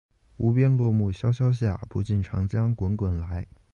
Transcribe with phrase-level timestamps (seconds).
[0.37, 3.45] 无边落木萧萧下，不尽长江滚滚来